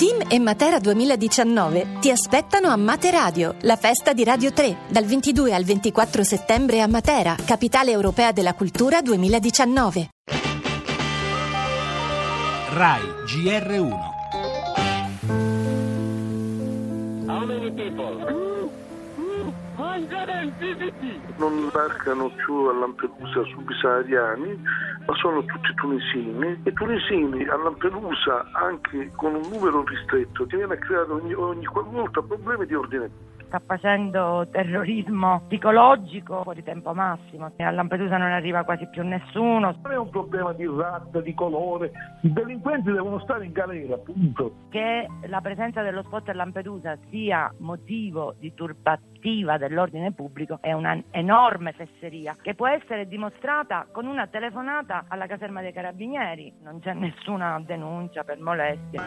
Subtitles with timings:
[0.00, 5.04] Team e Matera 2019 ti aspettano a Mate Radio, la festa di Radio 3, dal
[5.04, 10.08] 22 al 24 settembre a Matera, capitale europea della cultura 2019.
[12.72, 13.98] RAI GR1
[17.26, 18.69] How many people?
[21.36, 24.62] Non barcano più a Lampedusa subsahariani,
[25.06, 26.60] ma sono tutti tunisini.
[26.64, 31.64] E tunisini a Lampedusa anche con un numero ristretto che viene a creare ogni, ogni
[31.64, 33.10] qualvolta problemi di ordine
[33.50, 37.50] sta facendo terrorismo psicologico fuori tempo massimo.
[37.56, 39.74] A Lampedusa non arriva quasi più nessuno.
[39.82, 41.90] Non è un problema di razza, di colore,
[42.22, 44.52] i delinquenti devono stare in galera, punto.
[44.70, 50.96] Che la presenza dello spot a Lampedusa sia motivo di turbativa dell'ordine pubblico è una
[51.10, 56.54] enorme fesseria che può essere dimostrata con una telefonata alla caserma dei carabinieri.
[56.62, 59.00] Non c'è nessuna denuncia per molestie.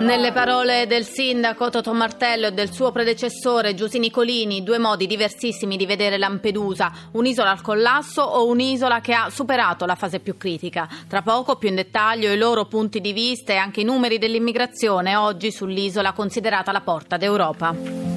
[0.00, 5.76] Nelle parole del sindaco Toto Martello e del suo predecessore Giusy Nicolini, due modi diversissimi
[5.76, 10.88] di vedere Lampedusa, un'isola al collasso o un'isola che ha superato la fase più critica.
[11.06, 15.16] Tra poco più in dettaglio i loro punti di vista e anche i numeri dell'immigrazione
[15.16, 18.07] oggi sull'isola considerata la porta d'Europa.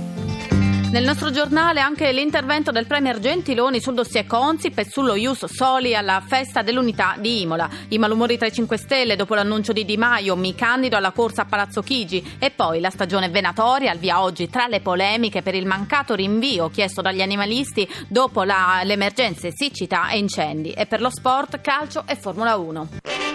[0.91, 5.95] Nel nostro giornale anche l'intervento del Premier Gentiloni sul dossier Consip e sullo Ius Soli
[5.95, 7.69] alla festa dell'unità di Imola.
[7.87, 11.43] I malumori tra i 5 Stelle dopo l'annuncio di Di Maio, mi candido alla corsa
[11.43, 15.55] a Palazzo Chigi e poi la stagione venatoria al via oggi tra le polemiche per
[15.55, 20.99] il mancato rinvio chiesto dagli animalisti dopo la, le emergenze siccità e incendi e per
[20.99, 23.30] lo sport calcio e Formula 1.